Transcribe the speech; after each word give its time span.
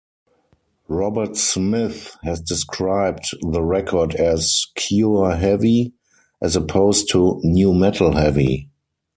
Robert 0.87 1.37
Smith 1.37 2.17
has 2.23 2.41
described 2.41 3.25
the 3.43 3.61
record 3.61 4.15
as 4.15 4.65
"Cure 4.73 5.35
heavy", 5.35 5.93
as 6.41 6.55
opposed 6.55 7.11
to 7.11 7.39
"new-metal 7.43 8.13
heavy". 8.13 8.71